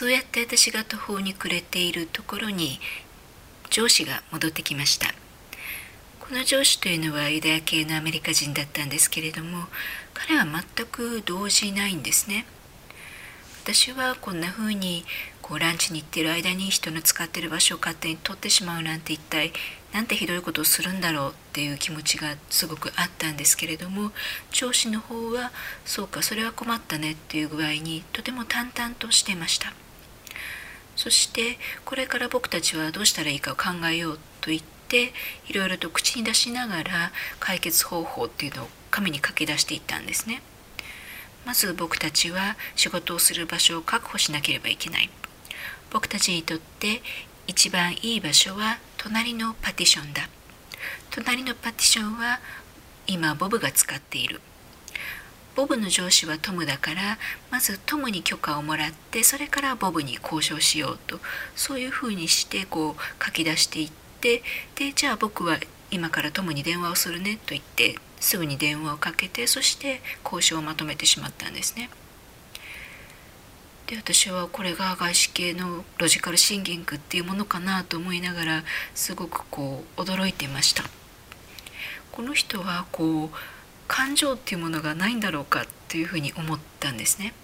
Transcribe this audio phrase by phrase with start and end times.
[0.00, 2.80] そうやって私が途方に暮れているところに
[3.68, 5.08] 上司が戻ってきました。
[6.20, 9.64] この上司というのはユダヤ系のアメリカ人だったんですけれども
[10.14, 12.46] 彼は全く動じないんですね。
[13.62, 15.04] 私はこんな風に
[15.42, 19.52] こうランチに行ってる間に人の使ってる場所を勝手に取ってしまうなんて一体
[19.92, 24.12] なんてひどいことをするんだろうっていう気持ちがすごくあったんですけれども
[24.50, 25.52] 上司の方は
[25.84, 29.74] そうかそれは困ったねっていう具合にとても淡々としてました。
[31.00, 35.14] そしてこれから僕たちはどうしたらいいかを考えようと言って
[35.48, 40.42] いろいろと口に出しながら解決方法っていうのを紙に書き出していったんですね。
[41.46, 45.08] まず僕たちは仕事をする場所を確保しなければいけない。
[45.90, 47.00] 僕たちにとって
[47.46, 50.28] 一番いい場所は隣のパティションだ。
[51.10, 52.40] 隣のパティションは
[53.06, 54.42] 今ボブが使っている。
[55.56, 57.18] ボブの上司はトムだから
[57.50, 61.18] まずトムに許可をもらってそれからボブに交渉しようと
[61.56, 63.90] そういうふうにしてこう書き出していっ
[64.20, 64.42] て
[64.76, 65.58] でじゃあ僕は
[65.90, 71.90] 今からトムに電話をするねと言ってすぐに電話をかけてそして交渉をまとめてしまったんですね。
[73.90, 80.84] で私はこれが外資系のロジカルシンギングっていうものかなと思いながらすごくこう驚いてました
[82.12, 83.30] この人はこう
[83.90, 87.34] 感情っていうものがないんだろうかっていうふうに思ったんですね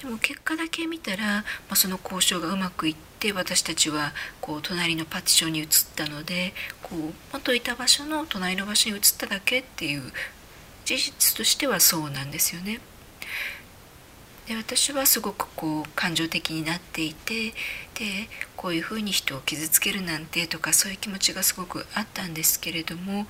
[0.00, 10.02] でも結果だけ見たら、まあ、その交渉がうまくいって私たちはこう隣のパティションに移ったのでこう元いた場所の隣の場所に移っただけっていう
[10.86, 12.80] 事実としてはそうなんですよね。
[14.48, 17.54] で私はすごくこう感情的になっていてで
[18.56, 23.26] こういうふうに人を傷つけるなんてとかそういう気持ちがすごくあったんですけれども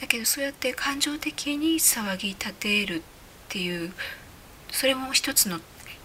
[0.00, 3.02] だけどそうやって感情的に騒ぎ立てるっ
[3.48, 3.92] ていう
[4.70, 5.60] それも一つの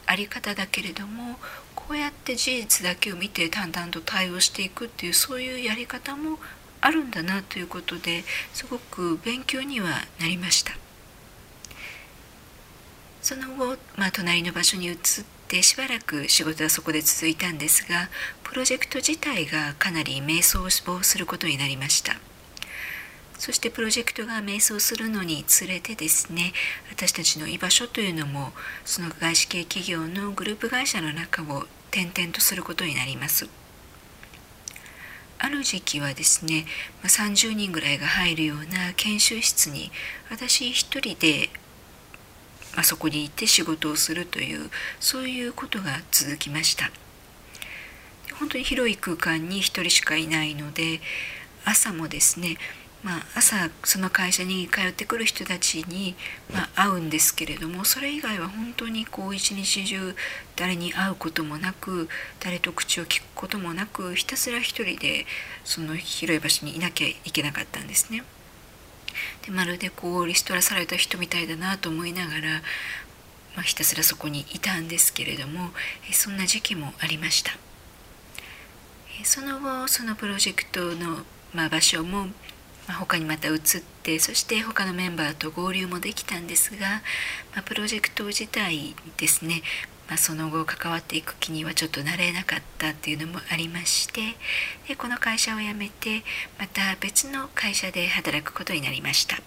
[0.05, 1.35] あり方だけれども
[1.75, 6.37] こうやって事実だけを見て淡々と対応していくっていうそういうやり方も
[6.79, 8.23] あるんだなということで
[8.53, 9.89] すごく勉強には
[10.19, 10.73] なりました。
[13.21, 14.95] その後、まあ、隣の場所に移っ
[15.47, 18.09] てしばらく仕事はそこで続いたんですが
[18.43, 22.15] プロジェクト自体がかなり迷走をすることになりました
[23.41, 26.53] そしてプロジェクトが迷走するのにつれてですね
[26.91, 28.51] 私たちの居場所というのも
[28.85, 33.49] その外資系企業のグループ会社の中を転々とすることになります。
[35.39, 36.67] ある時期はですね
[37.01, 39.91] 30人ぐらいが入るような研修室に
[40.29, 41.49] 私一人で
[42.75, 44.69] まあ、そこに行って仕事をするという
[44.99, 46.91] そういうことが続きました。
[48.39, 51.01] 本当に広い空間に1人しかいないので
[51.65, 52.57] 朝もですね
[53.03, 56.15] まあ、朝その会社に通ってくる人たちに、
[56.53, 60.15] まあ、会うんですけれどもそれ以外は本当にこう一日中
[60.55, 65.25] 誰に会うこともなく誰と口を聞くこともなくひたすら一人で
[65.63, 68.23] その広い場所にいなきゃいけなかったんですね。
[69.45, 72.41] でまるでこうリストラされた人みたいだなと思いながら、
[73.55, 75.71] まあ、ひたすらそこにいたんですけれども
[76.13, 77.51] そんな時期もありました
[79.23, 82.27] その後そのプロジェクトの、まあ、場所も、
[82.87, 83.59] まあ、他にまた移っ
[84.03, 87.01] てそして他のメンバーと合流もできたんですが、
[87.53, 89.61] まあ、プロジェクト自体ですね
[90.11, 94.35] まあ、その後関わっていく気にはちょっとなれなかったっていうのもありまして
[94.89, 96.23] でこの会社を辞めて
[96.59, 99.37] また別の会社で働くことになりました。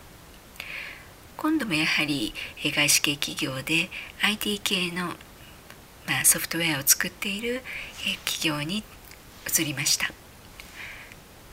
[1.37, 2.33] 今度もやはり
[2.65, 3.91] 外資系企業で
[4.23, 5.09] IT 系の、
[6.07, 7.61] ま、ソフトウェアを作っている
[8.25, 8.83] 企業に
[9.47, 10.07] 移りました。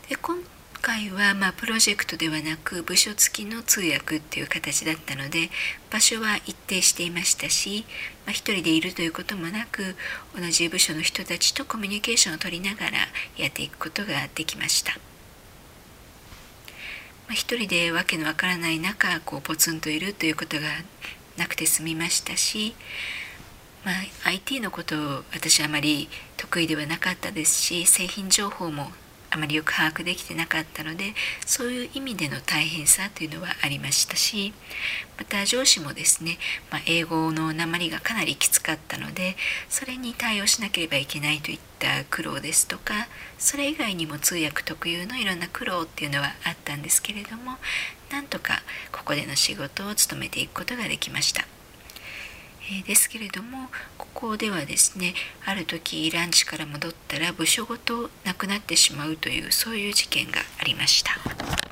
[0.07, 0.41] で今
[0.81, 5.49] 回はまあプロジェクトではなく部署付きの通訳っていう形だったので
[5.91, 7.85] 場所は一定していましたし、
[8.25, 9.95] まあ、一人でいるということもなく
[10.35, 12.97] 同じ部署の人たちとコミュニケーションを取りながら
[13.37, 14.93] やっていくことができました。
[17.27, 20.63] まあ、一人でわけのわからない中こうポツンといるということが
[21.37, 22.75] なくて済みましたし、
[23.85, 23.95] まあ、
[24.29, 28.91] IT のことを私はあまり得意ではなかったですし製品情報も
[29.31, 31.13] あまりよく把握できてなかったので
[31.45, 34.53] そういう意味での大変さというのはありましたし
[35.17, 36.37] また上司もですね、
[36.69, 39.35] まあ、英語の鉛がかなりきつかったので
[39.69, 43.07] それに対応しなければいけないといった苦労ですとか
[43.37, 47.53] それ以外にも通訳特有のいろんな苦労っていうのはあったんですけれども
[48.11, 48.61] なんとか
[48.91, 51.60] ここでの仕事を務めていくことができました。
[52.69, 55.13] えですけれどもここではですね
[55.45, 61.11] ある時ランチから戻ったら部署ごとなくなってしまうというそういう事件がありました。